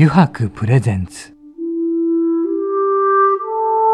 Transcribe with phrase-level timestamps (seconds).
[0.00, 1.34] 油白プレゼンツ。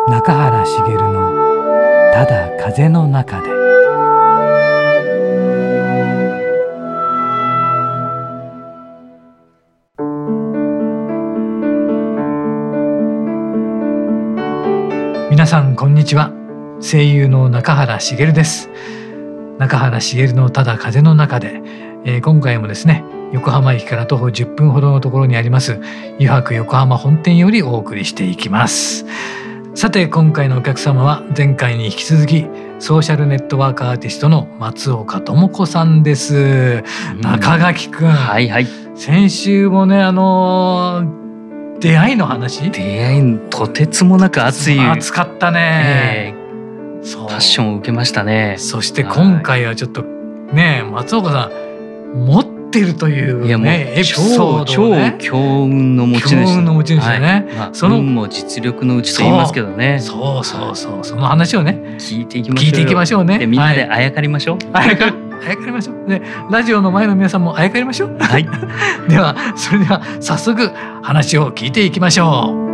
[0.07, 1.33] 中原茂の
[2.13, 3.49] 「ただ風の中で」
[15.31, 16.31] 皆さんこんにちは。
[16.83, 18.69] 声優の中原茂です。
[19.57, 21.63] 中原茂のただ風の中で、
[22.05, 25.81] えー、今回もですね横浜駅から徒歩10分ほどのところにあります。
[26.21, 29.05] 湯泊横浜本店よりお送りしていきます。
[29.75, 32.47] さて今回のお客様は前回に引き続き
[32.79, 38.09] ソーシャルネットワークアーティストの松岡智子さんです、うん、中垣くん。
[38.09, 38.69] はいはい。
[38.95, 42.71] 先週もねあのー、出会いの話？
[42.71, 44.79] 出会いとてつもなく熱い。
[44.81, 46.45] 熱かったね、えー
[47.29, 48.55] パッションを受けましたね。
[48.59, 56.45] そして今回はちょっとね、はい、松岡さん持ってるというねいやもうエピソード、ね、超強運の持ち主。
[56.45, 57.57] 強運の持ち主だね、はい。
[57.57, 59.99] まあ、その運も実力のうちと言いますけどね。
[60.01, 63.47] そうそうそうその話をね聞いていきましょう聞いていきましょうね。
[63.47, 65.15] みんなであやかりましょう、はい、あやか
[65.47, 66.09] あやかりましょう。
[66.09, 68.17] でラジオの前の皆さんもあやかりましょう。
[68.19, 68.45] はい。
[69.09, 70.71] ではそれでは早速
[71.03, 72.74] 話を聞いていきましょう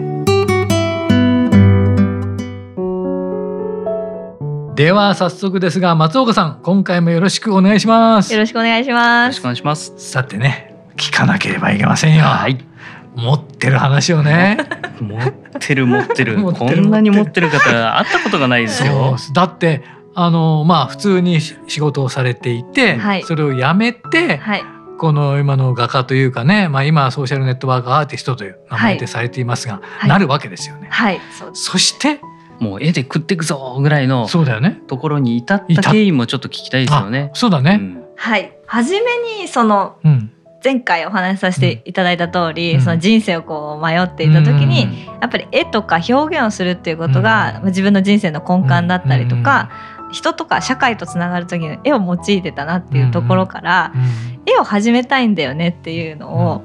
[4.81, 8.33] では早速ですが松岡さん今回もよろしくお願いします。
[8.33, 9.25] よろしくお願いします。
[9.25, 9.93] よろしくお願いします。
[9.97, 12.23] さてね聞かなければいけませんよ。
[12.23, 12.57] はい。
[13.15, 14.57] 持ってる話をね。
[14.99, 16.41] 持ってる 持ってる。
[16.41, 17.69] こんなに持ってる方
[17.99, 19.17] 会ったことがないですよ。
[19.33, 19.83] だって
[20.15, 24.63] あのまあ普通に仕事をされていて、はい、それをやめて、はい、
[24.97, 30.87] この今の画家というかね、まあ、今ソーシャルネットワークアーティストという名前でされていますが、はい、なるわけですよね。
[30.89, 31.21] はい、
[31.53, 32.19] そして
[32.61, 34.81] もう絵で食っていくぞぐらいのそうだよね。
[34.87, 37.31] ところに至った経緯もちょっと聞きたいですよね。
[37.33, 38.55] そうだね、うん、はい。
[38.67, 40.31] 初めにその、うん。
[40.63, 49.71] 前回お話しさせていただいた通り、うん、その人生をこう迷っていた時に、うん、やっぱり絵とか表現をするっていうことが、うん、自分の人生の根幹だったりとか、
[50.11, 53.91] 人とか社会とつながる時に絵を用いてたなっていうところから、
[54.45, 56.63] 絵を始めたいんだよねっていうのを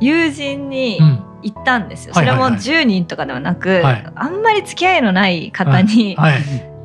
[0.00, 0.98] 友人に
[1.42, 6.16] 行ったんですよ、それも10人とかではなく、あんまり付き合いのない方に、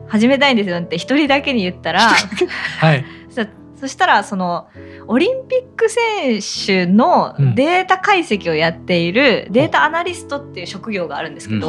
[0.07, 0.77] 始めたいんですよ。
[0.77, 2.01] って一人だけに言ったら、
[2.79, 3.05] はい、
[3.81, 4.67] そしたらその
[5.07, 11.67] オリンピック選手のデータ解析をやっているデータアナリストっていう職業があるんですけど、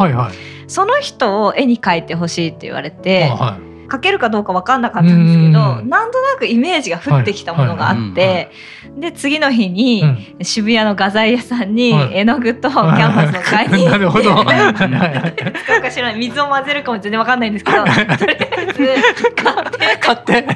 [0.67, 3.29] その人を絵に描いてほしいって言われて。
[3.29, 8.51] はい書けるかどうか分かんなかったんですけど、んなんとなくイメージが降ってきたものがあって、
[8.97, 10.03] で次の日に
[10.41, 14.33] 渋谷の画材屋さんに絵の具とキャンバスを買いに行って、 なるほど。
[15.65, 16.19] 使うか知らない。
[16.19, 20.47] 水を混ぜるかも全然分かんないんですけどとりあえず買って 買って。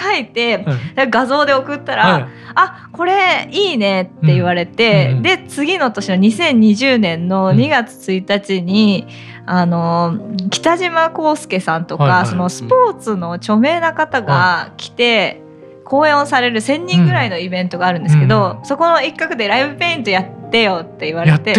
[0.00, 0.64] 書いて、
[1.10, 2.26] 画像で送ったら「はい、
[2.60, 9.06] あこれいいね」って言われて、で次の年の2020年の2月1日に、
[9.46, 10.18] あの
[10.50, 15.40] 北島康介さんとか、はいはい、そのスポーツの著名な方が来て、
[15.84, 21.54] 講演をされる1,000人ぐらいのイベントがあるんですけど、うん、そこの一角でライブペイントやってよって言われて。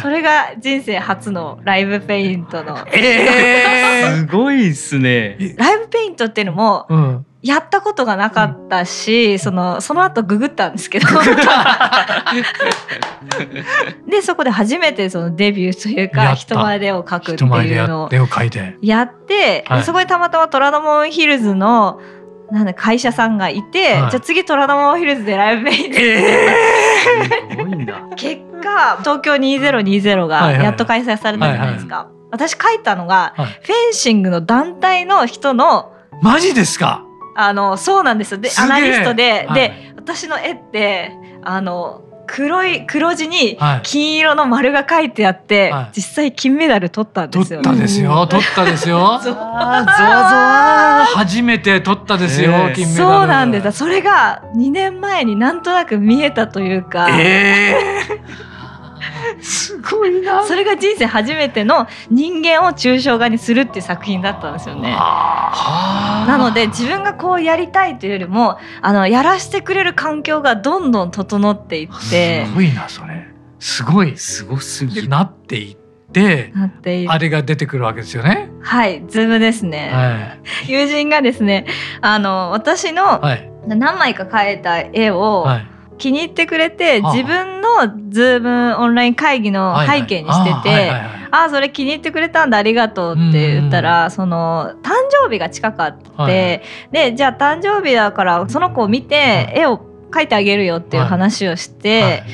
[0.00, 2.78] それが人生初のライブペイントの。
[2.92, 5.36] えー、 すごいっすね。
[5.58, 11.06] ライブペイントっていうのも、うん、やったことがなかったし、うん、そのその後ググったんですけど。
[14.08, 18.08] でそこで初めてそのデビューというか人前で絵を描くっていうのを。
[18.82, 22.00] やって、はい、そこでたまたま虎ノ門ヒルズの
[22.50, 32.08] なんだ会社さんがいて、はい、じゃあ次虎ノ門ヒルズでライブペイント、えー、結果東京2020がやっと開催されたじゃないですか。
[32.30, 37.07] 私書いたのが、はい、フェンシングの団体の人のマジですか？
[37.40, 38.38] あのそうなんですよ。
[38.38, 41.12] でアナリストで、はい、で私の絵って
[41.44, 48.26] あの黒い黒地に金色の丸が書いてあって、はい、実際金メダル取ったんですよ、ね、取ったですよ。
[48.26, 48.98] 取ったですよ。
[48.98, 51.06] ゾワゾワ。
[51.14, 53.18] 初めて取ったですよ、えー、金メダル。
[53.18, 53.78] そうなんです。
[53.78, 58.47] それが2年前になんとなく見えたというか、えー
[59.40, 60.44] すごいな。
[60.44, 64.90] それが人生初めての人間を抽象画にするっていう作品だったんですよね。
[64.90, 73.28] なので自分がこうやりたいというよりもあのやらせてくれる環境がどんどん整っていってすごいなそれ。
[73.58, 75.76] すごいすごすぎなっていっ
[76.12, 78.50] てなってあれが出てくるわけですよね。
[78.62, 81.66] はい Zoom ですね、はい、友人がですね
[82.00, 83.20] あの私の
[83.66, 85.46] 何枚か描いた絵を、
[85.98, 87.68] 気に入ってくれて、自分の
[88.10, 90.90] Zoom オンライン会議の背景にしてて、
[91.30, 96.62] ああそれ気に入ってくれたんだありがとうって言ったら、その誕生日が近かって、はい、
[96.92, 99.80] でじゃあ誕生日だからその子を見て絵を
[100.10, 102.10] 描いてあげるよっていう話をして、はい。
[102.12, 102.24] はい、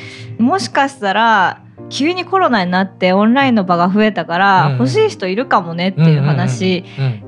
[0.41, 6.83] もしかしたら急にコロナになってオンラインの場が増えたから欲しい人いるかもねっていう話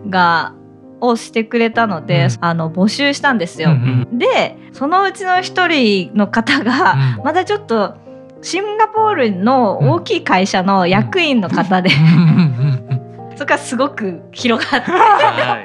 [0.10, 0.54] が
[1.02, 3.72] をしてくれたので、うん、あの募集したんですよ。
[3.72, 7.96] うんうん、でそのうちの一人の方が、まだちょっと
[8.42, 11.90] シンガポールの大きい会社の役員の方で、
[13.36, 14.86] そこからすごく広がっ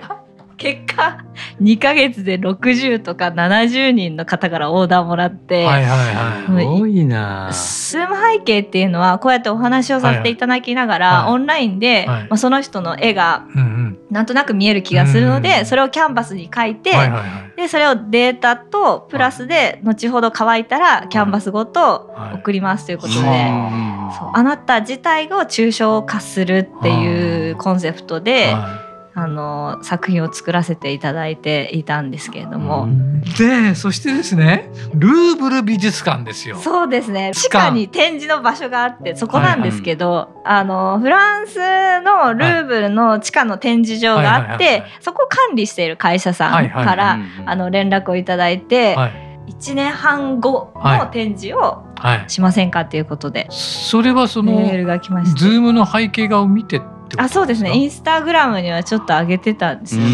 [0.08, 0.21] て。
[0.62, 1.18] 結果
[1.60, 7.52] 2か月で60とか70人の方からオーダーもらって、はいはいはい、すごいな。
[7.52, 11.24] スーム背景っていうのはこうやってお話をさせていただきながら、はい。
[11.24, 13.44] はい、オンラインで、はい、まあ、その人の絵が
[14.10, 28.54] なんとなく見える気がするので、うん、それをキャンバスに書いて、はいはいはい、でそれをデータとプラスで後ほど乾いたらキャンバスごと送りますということで、あなた自体を抽象化するっていうコンセプトで。
[29.14, 32.88] あの作品を作らせていただいていたんですけれども、
[33.38, 36.56] でそしてですねルーブル美術館ですよ。
[36.56, 37.32] そうですね。
[37.34, 37.72] 地下。
[37.72, 41.58] に展示の場所があってそこなんですけど、はいはい、あのフランス
[42.00, 51.84] のルーブルの地下の展示場があってそこを管理している会社さんから、あの連絡をいただいて、はい、1年半後の展示を
[52.28, 56.80] しませんかっていうことで、それはそのメールが来ましたズームの背景画を見て
[57.18, 57.74] あそうですね。
[57.74, 60.10] インスタグラムにはちょっと上げてたんですよね。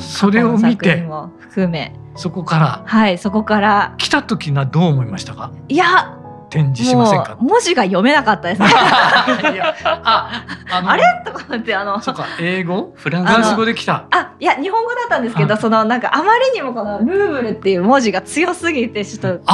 [0.00, 1.06] それを見て？
[1.38, 1.94] 含め。
[2.14, 2.82] そこから？
[2.84, 3.94] はいそこから。
[3.98, 5.52] 来た時はどう思いましたか？
[5.68, 6.18] いや
[6.52, 7.36] 展示しませんか？
[7.40, 8.68] 文字が読めなかったですね。
[9.84, 11.02] ああれ？
[11.24, 12.92] とかってあのそうか英語？
[12.94, 14.06] フランス語で来た。
[14.10, 19.52] あいや日本語だったんですけどそのなんかあまりにもこのルーブルっていう文字が強すぎてちょっと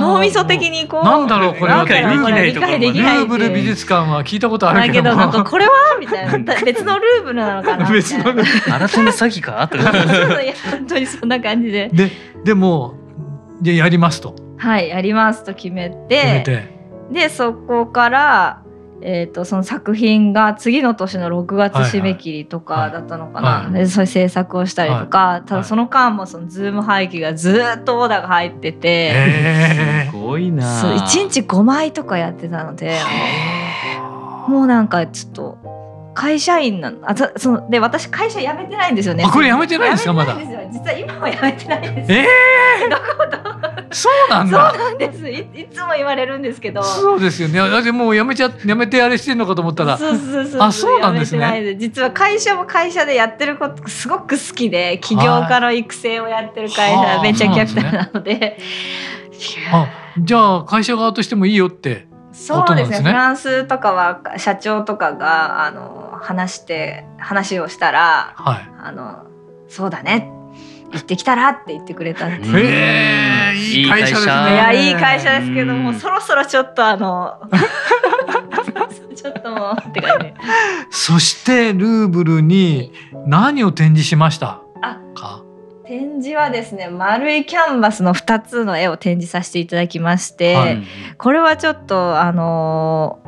[0.00, 1.72] 脳みそ的にこうなんだろうこれ。
[1.72, 6.54] は理解できないルーブル美術館は聞いたことあるけどなんかこれはみたいな。
[6.64, 7.90] 別のルーブルなのかな。
[7.90, 9.68] 別のルーブル新たな詐欺か？
[9.68, 9.90] とか
[10.42, 11.88] いや本当にそんな感じで。
[11.92, 12.10] で
[12.44, 12.94] でも
[13.60, 16.68] でやりますとはいやりますと決めて
[17.10, 18.62] でそこから
[19.00, 23.64] えーと、その作品が次の年の6月締め切りとかだったのかな、はい。
[23.66, 30.80] はい、でそういう制作をしたりとか、はい、ただその間もそのズーム背景がずっとオーダーが入っててすごいな。
[30.80, 32.98] そう1日5枚とかやってたので
[34.48, 35.77] もうなんかちょっと
[36.18, 39.24] 会社員なあそので私会社辞めてないんですよね。
[39.32, 40.34] これ辞めてないんですかまだ？
[40.34, 42.12] 実は今も辞めてないんです。
[42.12, 43.02] ええー、どこ
[43.92, 44.72] そうなんだ。
[44.72, 45.38] そうなんですい。
[45.54, 46.82] いつも言われるんですけど。
[46.82, 47.58] そうですよね。
[47.60, 49.96] だってもう辞めちゃ辞めてあれしてんのかと思ったら。
[49.96, 51.76] そうそうそうあそうなんですね。
[51.78, 58.58] 実は会社も会社でやってることすごく好きで起業家の育成をやってる会社ベンチャーキャピタルなので。
[59.72, 59.86] あ
[60.18, 62.07] じゃあ会社側としてもいいよって。
[62.46, 69.24] そうですね、ね、フランスとかは社長とかがあの話して話をしたら、はい、あの
[69.68, 70.30] そうだね
[70.92, 72.58] 行ってきたらって言ってくれたっていう。
[72.58, 74.32] へえいい会社ですね。
[74.32, 77.38] いやいい会社ですけどもそろそろちょっとあの
[79.14, 80.32] ちょっともうって感じ。
[80.90, 82.92] そしてルーブルに
[83.26, 84.60] 何を展示しました
[85.14, 85.42] か？
[85.88, 90.82] 展示はですね丸いキャンバスの2つの絵を展示させていただきまして、はい、
[91.16, 93.20] これはちょっとあの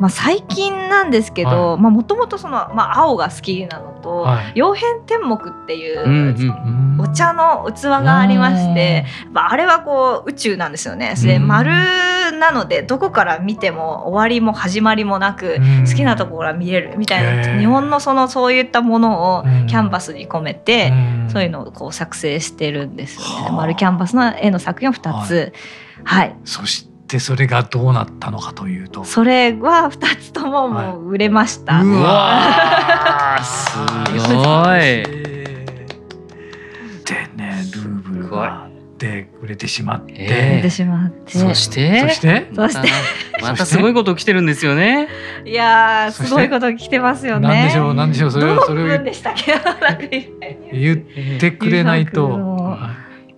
[0.00, 11.14] まあ、最近なんですけどもともと青が好きなのと、はい、曜変天目っていう、お茶の器がありまして、まあ、あれはこう宇宙なんですよね。
[11.22, 11.70] で丸
[12.38, 20.92] なのでどこから見ても終わりも始まりもなく好きなところから見れるみたいな日本のそのそういったものをキャンバスに込めて
[21.28, 23.50] そういうのをこう作成してるんですよね。
[23.52, 25.52] 丸キャンバスの絵の作品を2つ、
[26.04, 29.04] はい、はい、そしてでそれがどうなったのかというと。
[29.04, 33.78] それは2つとももう売れました、はい、うわ す
[34.34, 34.80] ごい。
[37.04, 38.63] でねルーブルがで売れてしま
[39.04, 40.68] って、売れてしまって。
[41.26, 42.00] そして？
[42.00, 42.48] そして？
[42.54, 42.88] そして？
[43.42, 45.08] またすごいこと起きてるんですよね。
[45.44, 47.48] いやすごいこと来てますよね。
[47.48, 47.94] なんでしょう？
[47.94, 48.30] なんでしょう？
[48.30, 48.96] それをそれを言
[50.94, 50.96] っ
[51.38, 52.78] てくれないと。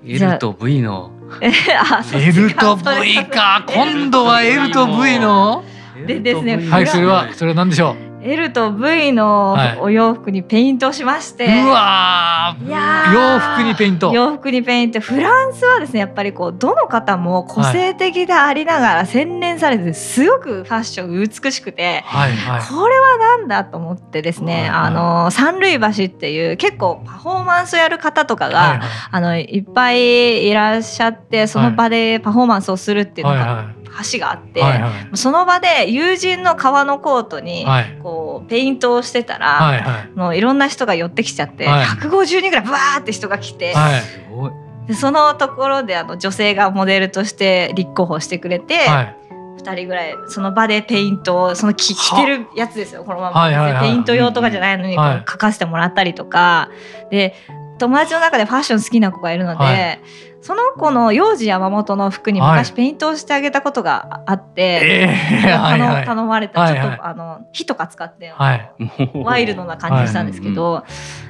[0.04, 1.10] L と V の。
[1.40, 3.64] L と V か。
[3.66, 5.64] 今度は L と V の？
[6.06, 8.15] でですねはいそれはそれは何でしょう？
[8.26, 14.12] L と V のお洋服にペイントしまして、はい、うわ洋服にペイント。
[14.12, 15.00] 洋服にペイント。
[15.00, 37.66] フランスはですねやっぱりこうどの方も個性的でありながら洗練されてすごくファッション美しくて、はいはい、これはなんだと思ってですね、はいはい、あの三塁橋っていう結構パフォーマンスをやる方とかが、はいはい、あのいっぱいいらっしゃってその場でパフォーマンスをするっていうのが、はいはい橋があって、はいはい、その場で友人の革のコートに
[38.02, 48.78] こうペイントをしてたら、はいはい、もういろんな人が寄ってきちゃって、はい、150人ぐらいブワーって人が来て、はい、でそのところであの女性がモデルとして立候補してくれて。
[48.78, 49.16] はい。
[49.56, 56.70] 2人ぐらいその場でペイントをその着着てるやつですよこのまま、はいはいはい、ペイント用とかじゃないのに描かせてもらったりとか、
[57.10, 57.34] で
[57.78, 60.00] 友達の中でファッション好きな子がいるので、はい、
[60.40, 68.72] その子の幼児山本の服に昔ペイントをしてあげたことがあって、はい、頼まれたちょっと、はいはい、あの火とか使って、はい、
[69.14, 70.84] ワイルドな感じしたんですけど、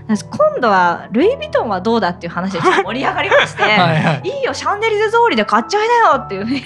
[0.08, 4.40] 今度はルイ・ヴィトンはどうだっていう話で盛り上がりまして はい、い。
[4.40, 6.62] いよシャンデリゼ通りで買っちゃいなよっていう ふうに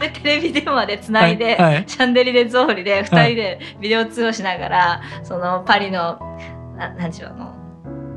[0.00, 6.18] でテレビ電話でつないで、はいはい、シャンデリゼ通りで2人でビデオ通話しながらそのパリの
[6.76, 7.55] ななんでしょうの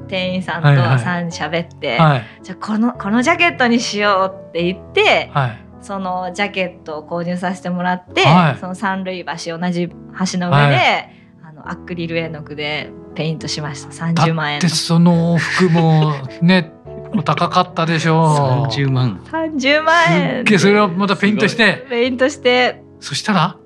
[0.10, 2.10] 店員さんと3人喋って、はい。
[2.10, 8.24] はい、じゃあこのこのジャケットにしようって言って、はい、そのジャケットを購入させてもらって、
[8.60, 11.10] その三塁橋同じ橋の上で、
[11.44, 13.90] あのアクリル絵の具でペイントしました。
[13.90, 16.74] 30万円その服もね
[17.16, 18.72] お高かったでしょう。
[18.72, 19.22] 30万。
[19.26, 20.60] 30万円。
[20.60, 21.86] それをまたペイントして。
[21.90, 22.84] ペイントして。
[23.00, 23.58] そしたら？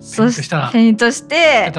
[0.00, 0.70] そしたら？
[0.70, 1.70] ペイントして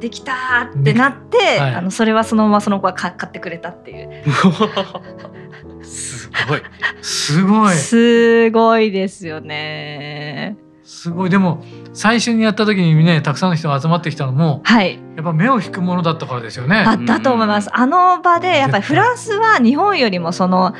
[0.00, 4.24] できたってなって、はい、あのそれはそのままその子が買ってくれたっていう。
[5.82, 6.62] すごい。
[7.02, 7.74] すごい。
[7.74, 10.56] すごいですよね。
[10.82, 11.30] すごい。
[11.30, 16.84] でも最初にやった時にねたくさんの人が集まってきたのも、はい、やっぱ目を引くものだったからですよね。
[16.84, 17.70] だったと思います。
[17.72, 20.74] あの場でやっぱりフランスは日本よりもその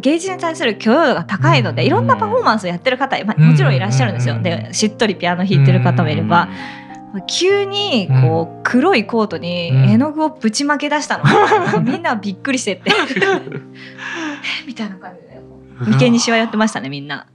[0.00, 4.40] 芸術に対する許容度が高いので、いろんなパフォーマンスをやってる方、まあ、もちろんいらっしゃるんですよ。
[4.40, 6.48] でしっとりピアノ弾いてる方もいれば、
[7.26, 11.24] 急にこう黒いコートに絵の具をぶちまけ出したの、
[11.78, 12.92] うん、みんなびっくりしてって
[14.66, 15.42] みたいな感じで
[15.80, 17.26] 眉間にしわ寄ってましたねみんな。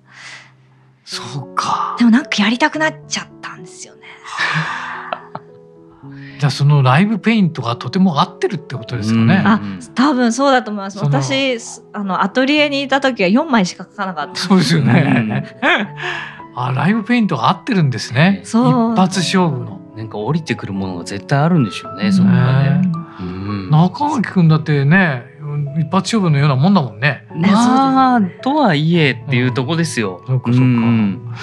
[1.04, 1.96] そうか。
[2.00, 4.02] でもなんかやりたくなっちゃったんですよね。
[6.40, 9.42] じゃあそのライブペイントがとても合ってるってことですかね。
[9.46, 9.62] あ、
[9.94, 11.00] 多分そうだと思います。
[11.00, 11.58] 私
[11.94, 14.36] あのアトリエにいた時は4枚しか描かなかった。
[14.36, 15.46] そうですよね。
[16.56, 18.42] あライブペイントが合ってるんですね。
[18.44, 18.58] 一
[18.96, 19.82] 発勝負の。
[19.96, 25.24] なんか降りてくるものが絶対あるんでしょうねそこがね、うん、中垣君だってね
[25.80, 27.26] 一発勝負のようなもんだもんね。
[27.34, 28.22] まあ。
[28.42, 31.34] とはいえっていうとこですよ、うん、そうかそうか、うん、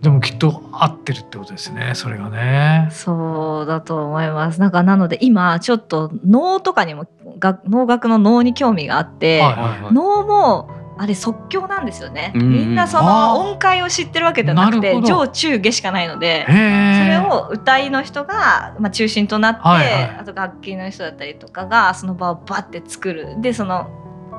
[0.00, 2.88] でもきっと合ってるってことですねそれがね。
[2.92, 4.60] そうだと思います。
[4.60, 7.06] なんかなので今ちょっと脳とかにも
[7.38, 23.40] が脳学の脳に興味があって、はいはいはい、脳もあれ即興なんですよね、うん、みんなその音階を知ってるわけではなくて上中下しかないのでそれを歌いの人が、まあ、中心となって、はいはい、あと楽器の人だったりとかがその場をバッて作る。
[23.40, 23.88] でその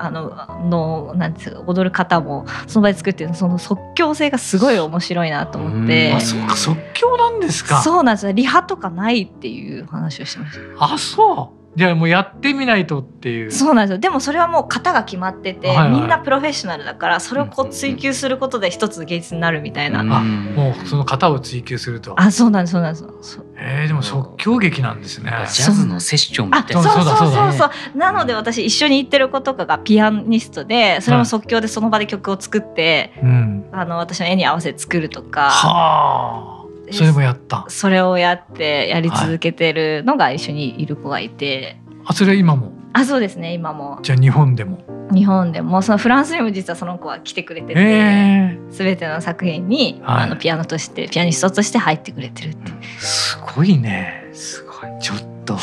[0.00, 0.30] あの
[0.68, 3.34] のなんですか踊る方もその場で作ってる。
[3.34, 6.12] その即興性がすごい面白いなと思って。
[6.12, 7.82] あそうか即興なんですか。
[7.82, 10.84] そうなんですリハとかないっていう話をしてました。
[10.84, 11.57] あそう。
[11.78, 13.52] じゃあもうやってみないとっていう。
[13.52, 13.98] そうなんですよ。
[13.98, 22.20] でもそれはもう型が決まってて、はいはい、みんなプロフェッショナルだからそれをこう追求することで一つ芸術になるみたいな、あもうその型を追求すると。
[22.20, 23.40] あそうなんですそうなんです。
[23.56, 25.30] えー、でも即興劇なんですね。
[25.52, 26.82] ジャズのセッションみたいな。
[26.82, 35.50] そうそうそうそうなので私一緒に行ってる子とかがピアニストでそれも即興でその場で曲を作って、はい、あの私の絵に合わせて作るとか。
[35.50, 36.57] はあ
[36.92, 37.64] それもやった。
[37.68, 42.72] それをやってやり続けてるのが一緒にいる子がいて、はい、あそれは今も？
[42.92, 43.98] あそうですね今も。
[44.02, 44.78] じゃあ日本でも？
[45.12, 45.82] 日本でも。
[45.82, 48.58] そのフランスにも実はその子は来てくれてて、え。
[48.60, 54.28] ー、全ての作品に、はい、あのピアノとしてピアニストとして入ってくれてるって、すごいね。
[54.32, 55.00] すごい。
[55.00, 55.56] ちょっと。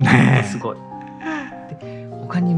[0.00, 0.76] ねすごい。
[2.20, 2.54] 他に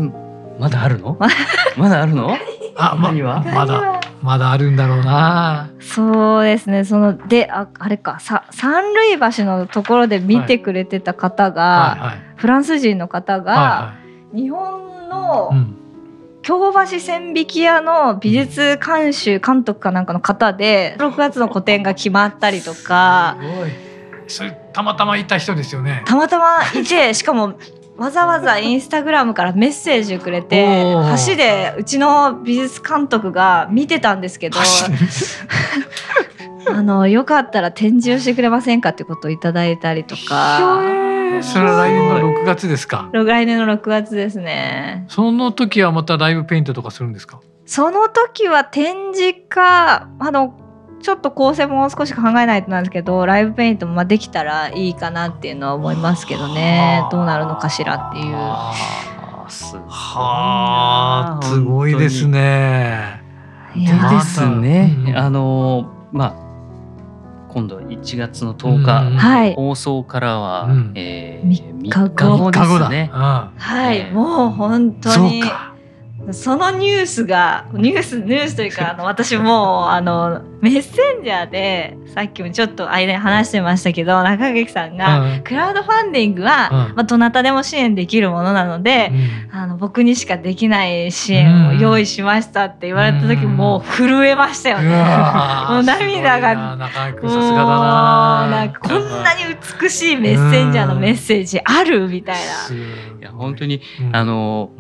[0.58, 1.18] まだあるの？
[1.76, 2.36] まだあるの？
[2.76, 5.70] あままだまだあるんだろうな。
[5.80, 6.84] そうですね。
[6.84, 8.18] そのでああれか。
[8.20, 12.08] さ三塁橋のところで見てくれてた方が、はいはい。
[12.10, 13.94] はい、フランス人の方が、はいは
[14.34, 15.50] い、日本の、
[16.42, 23.36] 京橋千匹屋の美術監修監督かなんかの方で6月の個展が決まったりとか。
[24.28, 26.02] それたまたまいた人ですよね。
[26.04, 27.54] たまたまいてしかも
[27.98, 30.94] わざわざインスタグラムからメッセージくれて
[31.26, 34.58] 橋でうちの美術監督が見てたんですけど
[36.70, 40.80] あのよかったら展示をしてくれませんかってことをいただいたりとか。
[41.40, 43.10] それは来年の6月ですか。
[43.12, 45.04] 来年の6月ですね。
[45.08, 47.38] その時はまたライブペイントとかするんですか？
[47.64, 50.54] その時は展示かあの
[51.00, 57.02] ちょっと構成もう少し考えないとなんですけどライブペイントもまあできたらいいかなっていうのは思いますけどね。
[57.10, 58.34] どうなるのかしらっていう。
[58.34, 58.74] は
[59.88, 63.22] あすごいですね。
[63.74, 66.34] でですね、うん、あのまあ
[67.52, 73.10] 今度1月の10日、うん、放送からは、うん、えー、3日後ですね。
[73.12, 73.50] は
[73.92, 75.42] い、もう本当に。
[75.42, 75.48] そ
[76.56, 89.10] のニュースがニュースニュースというかあの私もあのメッセンジャーでさっきもちょっと間に話してましたけど中垣さんが、うん、クラウドファンディングは、うん、まあ、どなたでも支援できるものなので、
[89.50, 94.88] うん、あの僕にしかできない支援を用意しましたって言われた時、もう震えましたよね。
[95.70, 96.76] もう涙が。
[96.78, 98.48] さすがだな。
[98.50, 99.42] なんかこんなに
[99.80, 102.42] 美しいメッセンジャーのメッセージあるみたいな。
[103.20, 103.22] い。
[103.22, 103.80] や本当に、
[104.12, 104.70] あの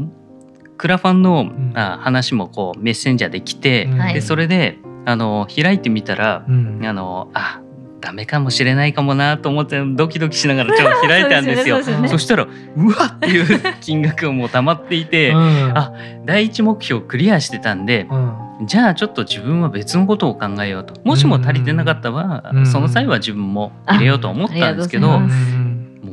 [0.78, 7.60] クラファンの、うん、あ話もこうメッセンジャーで来て、うん、でそれであの開いてみたら、うん、あのあ
[8.00, 11.78] ダメかもしれないかもなと思ってドキドキしながらちょっと開いたんですよ。
[11.78, 12.44] そすね、そしたら
[12.76, 15.36] うわっていう金額がもう溜まっていて、うん、
[15.76, 15.92] あ
[16.24, 18.06] 第一目標クリアしてたんで、
[18.60, 20.94] うん、じゃあちょっと自分は別のことを考えようと。
[21.02, 25.20] もしも足りてなかったら、うん、その際は自分も入れようと思ったんですけど。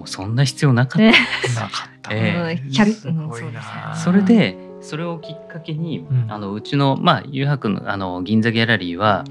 [0.06, 1.62] そんな必要なかった。
[1.62, 2.12] なかった。
[2.14, 9.26] えー、それでそれをきっかけに、うん、あのうちの、まあ、誘白のあの銀座ギャラリーは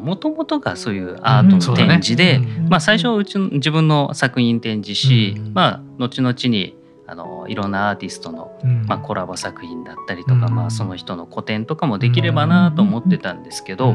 [0.00, 2.44] もともとがそういうアートの展示で、うん。
[2.44, 6.76] ね、まあ、最初はうちの自分の作品展示し、うん、まあ、後々に
[7.08, 13.94] あのいろんなアーティストの、まあ、コラボ作品だったりとか、まあ、その人の個展とかもできればなと思ってたんですけど、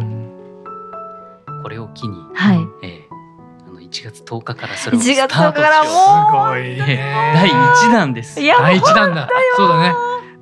[1.63, 2.57] これを機に、はい。
[2.83, 3.10] えー、
[3.91, 8.35] 1月10日からそれをスタートしようすごい、ね、第1弾です。
[8.35, 9.93] 第1弾だそうだね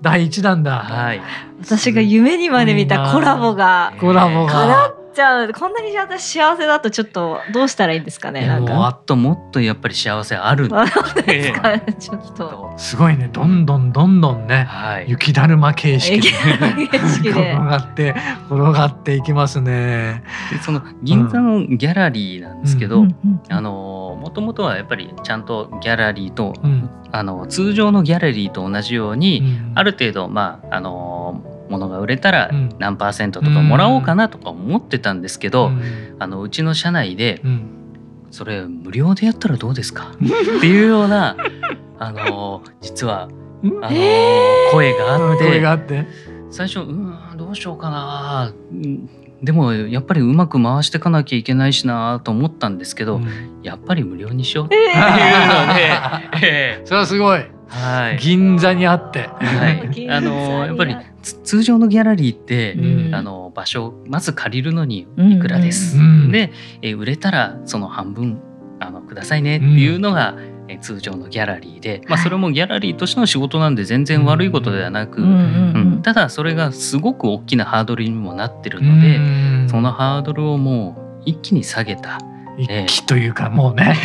[0.02, 0.80] 第一弾だ。
[0.80, 1.22] はい。
[1.62, 3.94] 私が夢にまで見たコラボが。
[4.00, 4.94] コラボが。
[5.14, 8.74] ちゃうこんなに私幸せだとちょっとどうしたらいいんですかねなんか。
[8.74, 12.74] もっともっとやっぱり幸せあるんですか、ね、ちょっと。
[12.78, 16.30] すごいねどんどんどんどんね、はい、雪だるま形式で
[17.30, 18.16] 転がって
[18.50, 20.24] 転がっていきますね。
[20.52, 23.16] でその銀座のギャラリーなんですけど、うん、
[23.50, 37.42] あのもともとはやっぱりちゃんとギャラリーと、うん、あの通常のギャラリーと同じように、うん、ある程度まああのものが売れたら何パーセントとかもらおうかなとか思ってたんですけど、うん、あのうちの社内で、
[38.32, 40.12] それ無料でやったらどうですか？
[40.58, 41.38] っていうような
[42.00, 43.30] あの実は
[43.64, 43.90] あの
[44.72, 45.46] 声があって。
[45.46, 46.06] 声があって？
[46.52, 48.52] 最初うんどうしようかな。
[49.42, 54.66] でもやっぱりうまく回していかなきゃいけないしなと思ったんですけど、うん、やっぱり無料にしよう。
[54.66, 54.94] っていうの
[56.42, 57.46] で、えー、それはすごい。
[57.70, 65.98] はい、銀座にあって、はい、 あのやっぱり通常のギャラリーって、うん、あの場所をまず借りるのにいくらです。
[65.98, 66.52] うん、で、
[66.82, 68.42] え売れたらその半分
[68.80, 76.02] あのくださいねっていうのが、え通常のギャラリーで、まあ、それもギャラリーとしての仕事なんで全然悪いことではなく、うん。
[76.04, 82.20] ただそれがすごく大きなハードルにもなってるので、そのハードルをもう一気に下げた。
[82.58, 83.96] 一気というかもうね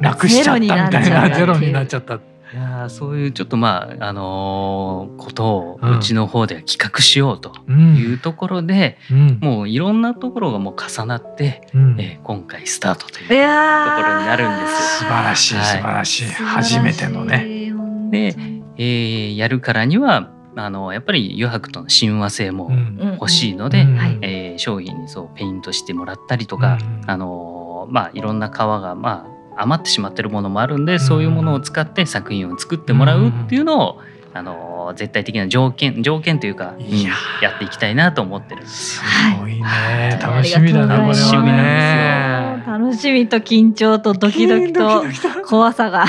[0.00, 2.18] なくしちゃったみたいなゼロになっちゃった。
[2.52, 16.24] いやそういうちょっとまああのー、ことをうちの方では企画しようというところで、うん、もういろんなところがもう重なって、うん、えー、今回スタートというところになるんです素晴らしい、素晴らしい。
[16.26, 17.72] 初めてのね。
[18.10, 18.34] で、
[18.76, 34.00] えー、やるからにはあのやっぱり余白との親和性も欲しいので、うん、えー、商品にそうペイントしてもらったりとか、あのまあいろんな革がまあ余ってしまってるものもあるんで、そういうものを使って作品を作ってもらうっていうのを、
[34.32, 37.10] あの絶対的な条件条件というか、いや
[37.42, 39.00] やっていきたいなと思ってるんです
[39.40, 40.96] ごいね、楽しみだね。
[40.96, 42.72] 楽しみなんですよ。
[42.72, 45.02] 楽しみと緊張とドキドキと
[45.46, 46.04] 怖さが。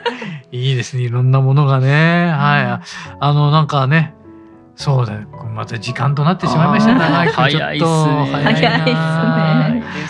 [0.52, 1.04] いいですね。
[1.04, 2.30] いろんなものがね。
[2.30, 3.16] はい。
[3.18, 4.14] あのなんかね。
[4.74, 5.20] そうだ
[5.54, 7.90] また時間となってしまいました長い早いっすね。
[8.42, 8.96] 早いっ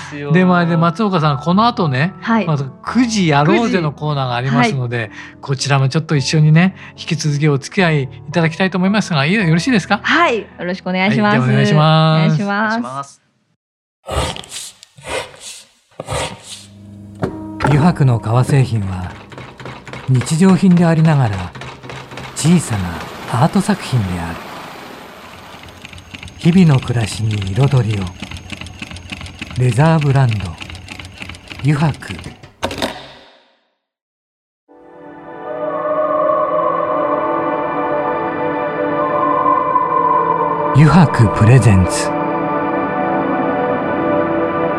[0.09, 0.33] すね。
[0.33, 10.01] でまあで松岡さんこの後ね、はい、まず9時やろうぜのコーナーがありますので、はい、こちらもちょっと一緒にね引き続きお付き合いいただきたいと思いますがよろしいですか？
[10.03, 10.43] はい。
[10.43, 12.43] よろしくお願いします、はい、お願いします。
[12.43, 13.21] お願いします。
[17.65, 19.13] 油白の革製品は
[20.09, 21.53] 日常品でありながら
[22.37, 22.89] 小さな
[23.45, 24.52] アート作品である
[26.43, 28.05] 日々の暮らしに彩りを。
[29.61, 30.35] レザーブランド。
[31.61, 32.15] 油白
[40.75, 42.11] 油白プレゼンツ。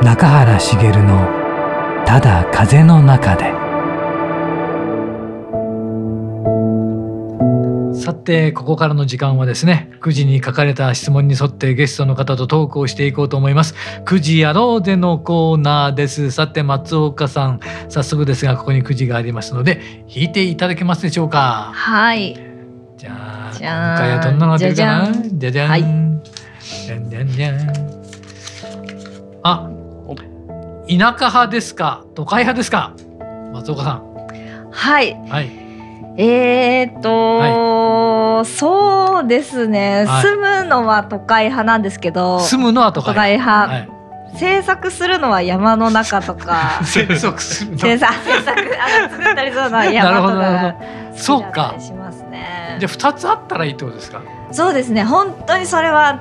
[0.04, 1.30] 中原茂の
[2.06, 3.54] 「ただ風の中で」
[8.04, 13.74] さてここからの時間はですね9時に書かれた質問に沿ってゲストの方とトークをしていこうと思います。
[14.06, 16.32] 9時やろうでのコーナーです。
[16.32, 21.72] さて松岡さん早速ですがここに9時がありますので引いていただけますでしょうか？
[21.74, 22.38] はい。
[22.98, 23.12] じゃ
[23.50, 23.60] あ今
[23.98, 25.12] 回はどんなのが出るかな？
[25.14, 27.60] じゃじゃん、はい、じゃんじゃんじゃん。
[29.44, 29.70] あ
[30.86, 32.06] 田舎派ですか？
[32.14, 32.94] 都会派ですか？
[33.54, 34.04] 松岡さん。
[34.70, 35.14] はい。
[35.30, 35.63] はい
[36.18, 43.38] えー、っと、はい、そうですね、はい、住むのは都会派なんですけど住むのは都会。
[43.38, 43.90] 派、はい、
[44.38, 46.82] 制作するのは山の中とか。
[46.86, 50.76] 制作する制作制作あの作ったりするのは山とかが
[51.16, 51.76] そうか。
[51.80, 52.78] しますね。
[52.80, 54.22] じゃあ二つあったらいいってことですか？
[54.52, 55.04] そうですね。
[55.04, 56.20] 本当にそれは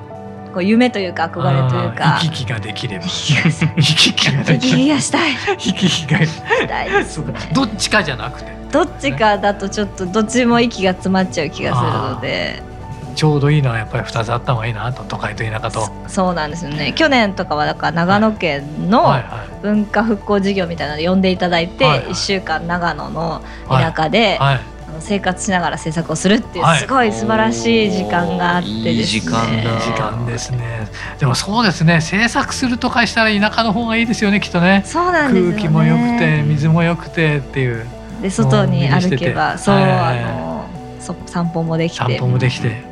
[0.53, 2.21] こう夢というか憧れというか。
[2.23, 3.05] 行き来ができれば。
[3.05, 4.77] 行き来ができる。
[4.77, 5.33] 行き来がしたい。
[5.33, 8.53] 行き来がしたいです、ね、どっちかじゃなくて。
[8.71, 12.72] どっちかだとちょっとどっちも息が詰まっちゃう気がするので。
[13.15, 15.89] ちょうどいいのはやっぱり2つあった方がいいなと都会と田舎と。
[16.09, 16.93] そうなんですよね。
[16.93, 19.15] 去年とかはだから長野県の
[19.63, 24.55] 文化復興事業みたいなので呼んでいただいて、はいはい、1週間長野の田舎で、はい。
[24.55, 24.61] はい、
[25.01, 29.41] 生活しながら制作をするっていうすごい素晴らしい時間があってですね、いい時間
[29.81, 30.89] 時間ですね。
[31.19, 32.01] でもそうですね。
[32.01, 34.83] 制作するとかしたら田舎の方がいいですよねきっとね。
[34.85, 37.87] そうなんです、ね、空気も良くて水も良くてっていう。
[38.21, 40.65] で外に歩けばそう、あの
[41.01, 41.99] そ散歩もできて。
[41.99, 42.92] 散歩もできて、うん、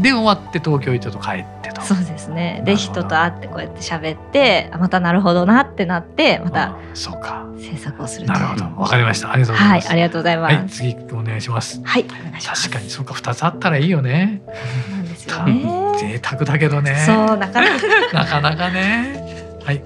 [0.00, 2.62] で終わって東京行ってと帰ってとそうですね。
[2.64, 7.46] で人と会ってこうやって喋ってまたなるほどなってなってまたそうか。
[7.58, 8.64] 制作をするなるほど。
[8.80, 9.32] わかりました。
[9.32, 11.80] ありがとうございます、はい、ありがとうございます、はい、次お願いします。
[11.84, 13.14] はい確かにそうか。
[13.14, 14.42] 二つあったらいいよね。
[14.90, 15.88] なんですよね。
[16.00, 17.02] 贅沢だけどね。
[17.04, 17.86] そうなかなか。
[18.12, 19.58] なかなかね。
[19.64, 19.82] はい。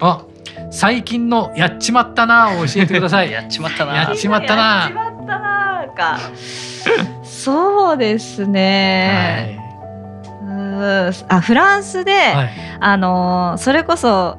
[0.00, 0.22] あ
[0.70, 3.30] 最近のやっちまったなを教えてください。
[3.32, 3.94] やっちまったな。
[3.94, 5.15] やっちまったな。
[5.86, 6.18] なか。
[7.24, 9.58] そうですね。
[10.40, 14.38] はい、あフランスで、はい、あのそれこそ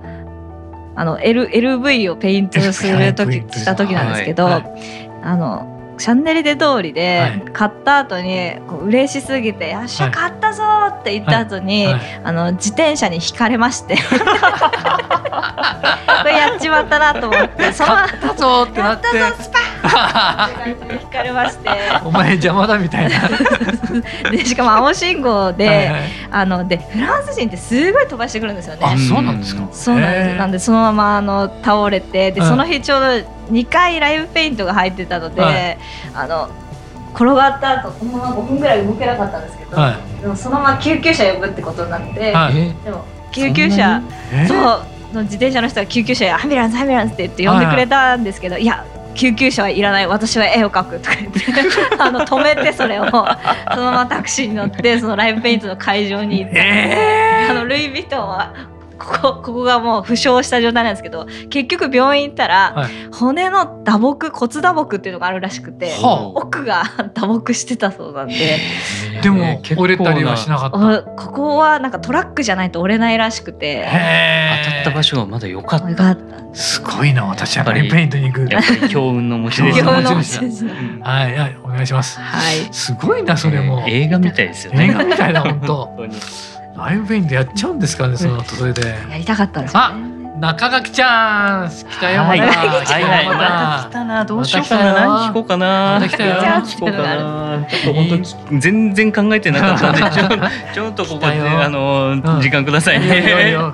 [0.95, 10.63] あの L LV をペイントする時した時なんですけど、はい、あのシャンネリゼ通りで買った後にこう嬉しすぎて「よっしゃ買ったぞ!」
[10.99, 11.87] って言った後に、
[12.23, 13.97] あの自転車にひかれまして。
[16.17, 17.71] これやっちまったなと思って。
[17.71, 19.07] その買ったぞってなって。
[19.07, 21.69] スパッって引かれまして。
[22.05, 23.29] お前邪魔だみたいな。
[24.31, 28.81] でしかも青信号で、はいはい、あのでフランス人ってすごい飛ばしてくるんですよね。
[28.83, 29.67] あそうなんですか。
[29.71, 30.35] そうなんです。
[30.37, 33.05] なんでそのままあの倒れてでその日ちょうど
[33.51, 35.77] 2回ライブペイントが入ってたので、はい、
[36.13, 36.49] あの
[37.13, 44.01] 転がった後そのまま5分ぐらい動けなかったんですけど、はい、でもそのまま救急車呼ぶってことになって、はい、でも救急車
[44.47, 48.85] そうの自転車の人が救急車やアンビランスアンビランスって言って呼んでくれたんですけど、はい、いや
[49.17, 51.41] 救急車はいらない私は絵を描くとか言って。
[51.97, 53.05] あの止めてそれを。
[53.07, 53.25] その
[53.83, 58.53] ままタクシーに乗ってそのライブペイントの会場に行って、えー、あのルイ・ヴィトンは
[58.97, 66.83] ここここがもう負傷した状態なんですけど結局病院行ったら、はい、骨の打撲骨打撲っていうのがあるらしくて、はあ、奥が
[67.13, 68.59] 打撲してたそうなんで。
[69.21, 71.03] でも折れたりはしなかった？
[71.03, 73.87] ここはなんかトラックじゃないと折れないらしくて。
[74.65, 76.17] 当たった場所がまだ良かった。
[76.53, 77.65] すごいな私は。
[77.65, 78.51] ペイントに行く。
[78.51, 79.83] やっぱり強運の持ち主。
[79.83, 84.85] はい、はい、お願いします、はい、すごいなそれも、映画みたいですよね。
[84.85, 86.07] 映画みたいな本当
[86.77, 88.87] ライブペイントやっちゃうんですかねそのそれで。
[89.09, 92.39] やりたかったんですよ、ね、中垣ちゃん来たよはい。
[92.39, 92.49] はい
[93.25, 93.89] また。
[93.89, 94.93] 来たなどうしようかな。
[94.93, 96.35] 何聞こうかなまた来たよ。
[96.35, 103.07] 聞こうかなちょっと本当全然考えてなかったんで ちょちょっとここであの時間くださいね。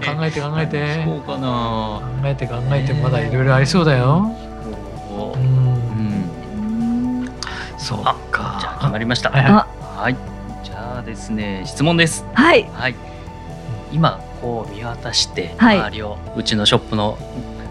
[0.02, 0.78] 考えて考えて。
[0.78, 1.48] 聞こうかな。
[1.48, 4.32] 考えて考えてまだいろいろありそうだよ。
[5.36, 5.38] う。
[5.38, 7.30] ん。
[7.78, 8.58] そうか。
[8.62, 9.30] じゃあ決まりました。
[9.32, 10.33] はい
[11.02, 12.26] ですね質問です。
[12.34, 12.96] はい、はい、
[13.92, 17.18] 今こう見渡して周りを、はい、うちのショップの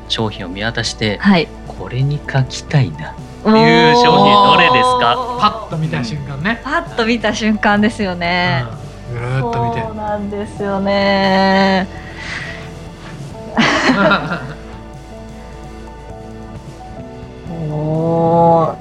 [0.09, 1.47] 商品を見渡して、はい、
[1.79, 3.13] これに書きたいな。
[3.13, 5.17] っていう商品どれですか？
[5.41, 8.65] パッと見た瞬間ね、パッと見た瞬間ですよね、
[9.13, 9.83] ぐるっと見て。
[9.83, 11.89] そうなんですよね。
[17.71, 18.77] お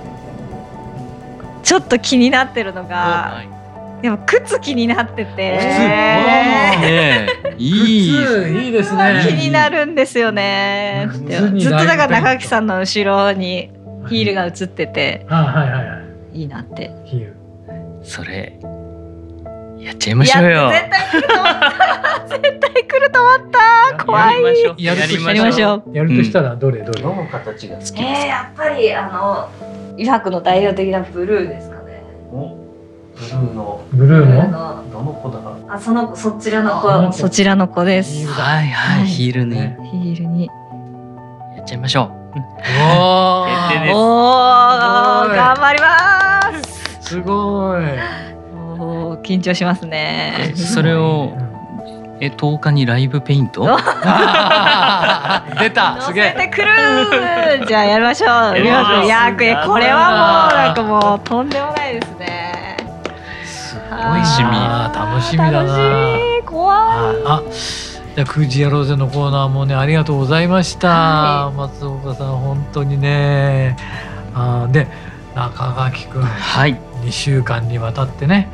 [1.64, 2.96] ちょっと気になってるのが、
[3.34, 3.61] はい
[4.02, 5.36] でも靴気になってて。
[5.36, 8.10] ね いい。
[8.66, 9.24] いいですね。
[9.28, 11.08] 気になるんですよね。
[11.58, 13.72] ずっとだから中木さんの後ろに
[14.08, 15.80] ヒールが映ってて、はいはいは
[16.34, 16.90] いいいなって。
[17.06, 17.36] ヒール。
[18.04, 18.58] それ
[19.80, 20.72] やっちゃいましょうよ。
[20.72, 21.72] 絶対来ると思った。
[22.42, 23.52] 絶対来ると思っ
[23.98, 24.04] た。
[24.06, 24.84] 怖い。
[24.84, 25.96] やりましょう。
[25.96, 26.80] やるとしたらどれ？
[26.82, 27.02] どれ？
[27.02, 28.00] どの形が好きですか？
[28.02, 29.50] えー、やっぱりあの
[29.98, 34.84] 医学の代表的なブルーですーのブルーの？
[34.92, 35.40] どの子だ
[35.70, 38.28] あそのそちらの子そちらの子です。
[38.28, 39.56] はいはい、ヒールに。
[39.56, 40.46] ヒールに。
[41.56, 42.12] やっちゃいましょう。
[42.84, 43.46] おお。
[45.30, 47.00] 頑張ります。
[47.02, 47.84] すごい。
[48.80, 50.54] お緊張しますね。
[50.56, 51.38] それを。
[52.24, 53.66] え10日にライブペイント？
[53.66, 53.72] 出
[55.72, 56.68] たすげえくる
[57.68, 58.66] じゃあやりましょうい
[59.08, 61.81] やこれはもうなんかもうとんでもない
[64.02, 64.52] すごい趣味。
[64.96, 66.18] 楽しみだな。
[66.46, 66.78] 怖い。
[67.26, 67.44] あ
[68.16, 70.90] じゃ9時やろうぜのコーナーもねありがとうございました、
[71.48, 73.78] はい、松岡さん本当にね。
[74.34, 74.88] あで
[75.36, 76.24] 中垣君。
[76.24, 76.80] はい。
[77.04, 78.50] 2週間にわたってね。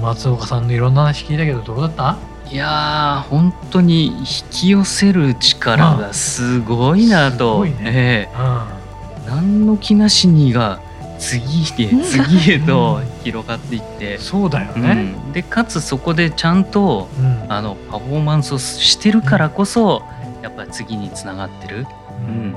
[0.00, 2.16] 松岡さんのいろんな話聞いたけどどうだった？
[2.50, 7.76] いや本当に引き寄せる力がすごいなと、ね。
[7.82, 10.80] えー、何の気なしにが
[11.18, 20.02] 次へ次へと広がっていって、そうだよね、うん、でかつそこでちゃんと、うん、あのパフォーマンスをしてるからこそ、
[20.42, 21.86] やっぱり次につながってる、
[22.26, 22.54] うん、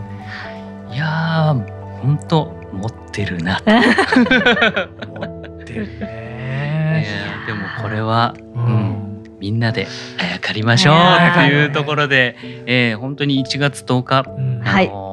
[0.91, 3.61] いやー本当持ってるな。
[3.65, 3.73] 持
[5.25, 7.05] ってるね。
[7.45, 8.89] でもこれは、うん。
[9.39, 9.87] みんなで
[10.21, 10.95] あやかりましょう
[11.33, 15.08] というところで、えー、本当に1月10日、うん、あのー、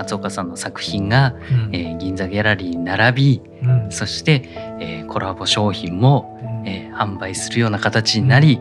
[0.00, 4.48] 松岡さんの作品が、うん、えー、銀座ギャラリーに並び、うん、そして、
[4.80, 8.58] えー、コラボ商品も、うん、えー、販売するような形になり、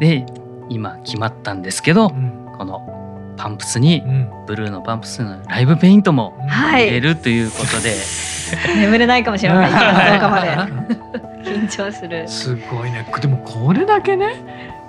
[0.00, 0.26] で
[0.68, 4.02] 今決まったんですけど、このパンプスに、
[4.46, 7.96] ブルーのパンプスのライブペイントも入れるということで、
[8.56, 9.76] はい、眠れないかもしれません。
[9.76, 11.42] 1月10日まで。
[11.50, 12.28] 緊張する。
[12.28, 13.06] すごいね。
[13.20, 14.36] でもこれだけね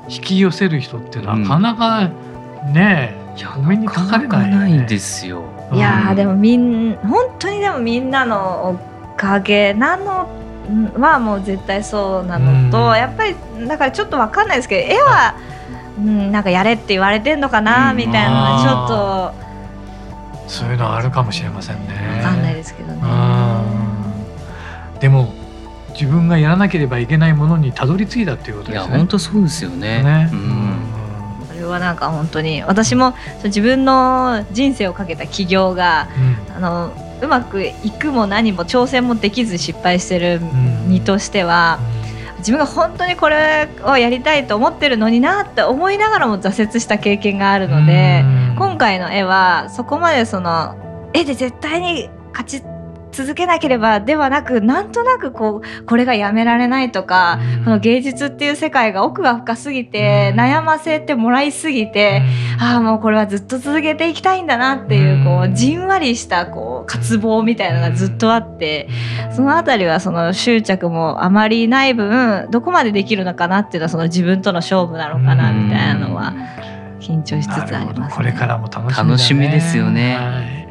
[0.10, 2.10] 引き寄せる人ってなかなか
[2.74, 10.30] ね、うん、お目にかかれない、ね,、ないですよいやでもみん本当にでもみんなのおかげなの
[10.98, 13.36] はもう絶対そうなのと、うん、やっぱり
[13.68, 15.36] だからちょっとわかんないですけど絵は、
[15.98, 19.44] うん、なんかやれって言われてんのかな、みたいなちょっと。
[20.48, 22.22] そういうのあるかもしれませんね。
[22.24, 23.02] わかんないですけどね。
[25.00, 25.34] でも
[25.94, 28.88] 自分がやらなければいけないものにたどり着いたっていうことですね。
[28.88, 30.04] いや本当そうですよね。
[30.04, 30.30] ね。
[30.32, 30.40] うん。
[30.40, 30.63] こ
[31.64, 36.08] れはなんか本当に私も自分の人生をかけた起業が、
[36.50, 40.40] うん、あのうまくいくも何も挑戦もできず失敗してる
[40.88, 41.80] 身としては、
[42.34, 50.76] うん、自分が本当にこれをやりたいと思ってるのになって思いながらも挫折した経験があるので、うん、今回の絵はそこまでその
[51.14, 52.73] 絵で絶対に勝ち
[53.14, 62.24] 続けなければではなくなんとなくこうこれがやめられないとか、うん、この芸術っていう世界が奥が深すぎて、うん、悩ませてもらいすぎて、
[62.56, 68.90] うん、ああもうこれはずっと続けていきたいんだなっていうこうじんわりしたこう渇望みたいなのがずっとあって
[69.36, 76.34] その辺りはその執着もあまりない分どこまでできるのかなっていうのはその自分との勝負なのかなみたいなのは
[77.00, 80.16] 緊張しつつあります、ね、これからも楽しみ、ね、楽しみですよね。
[80.16, 80.63] はい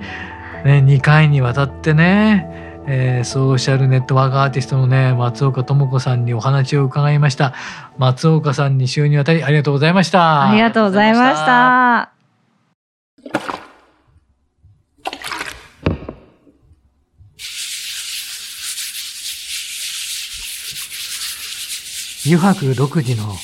[0.65, 7.55] ね、2回にわたってね、えー、ソーシャルネットワークアーティストのね松岡智子さんにお話を伺いました。
[7.99, 10.51] 松岡さんに週にわたりありがとうございました。
[10.51, 12.13] ありがとうございました。
[22.25, 23.35] 油白独自の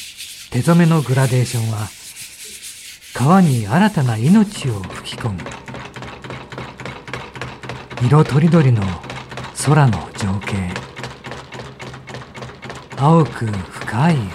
[0.52, 1.88] 手染めのグラデーションは
[3.12, 5.67] 川に新たな命を吹き込む
[8.00, 8.80] 色とりどりの
[9.66, 10.72] 空の情景。
[12.96, 14.28] 青く深い海。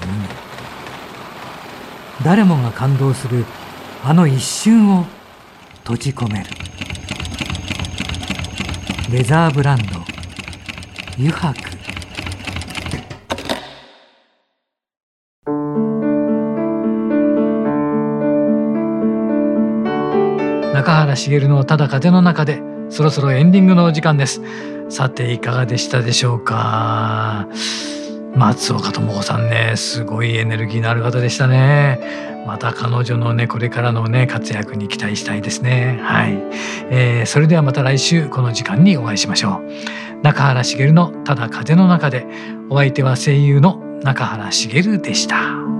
[2.26, 3.45] 誰もが感動する
[4.04, 5.06] あの一瞬を
[5.84, 6.49] 閉じ込める。
[9.10, 10.02] レザーブランド。
[11.17, 11.54] 油白。
[20.73, 22.72] 中原茂のただ風の中で。
[22.93, 24.39] そろそろエンディングのお時間です。
[24.88, 27.47] さていかがでしたでしょうか？
[28.36, 31.99] 松岡智子さんねすごいエネルギーのある方でしたね。
[32.45, 35.99] また彼女のねこれからのね活躍に期待したいですね。
[36.03, 36.34] はい、
[36.91, 39.63] えー、それではまた来週この時間にお会いしましょ
[40.21, 40.21] う。
[40.21, 42.27] 中原茂のただ風の中で。
[42.69, 45.72] お相手は声優の中原茂でした。